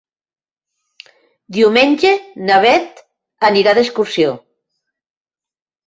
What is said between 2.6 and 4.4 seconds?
Beth anirà d'excursió.